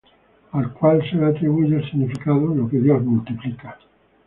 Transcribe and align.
Al 0.53 0.73
cual 0.73 1.07
se 1.07 1.15
le 1.15 1.27
atribuye 1.27 1.75
el 1.75 1.87
significado 1.91 2.55
"Lo 2.55 2.67
que 2.67 2.79
dios 2.79 3.03
multiplica". 3.05 3.77